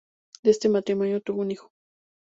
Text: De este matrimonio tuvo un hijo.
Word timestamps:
De 0.41 0.49
este 0.49 0.67
matrimonio 0.67 1.21
tuvo 1.21 1.41
un 1.41 1.51
hijo. 1.51 1.71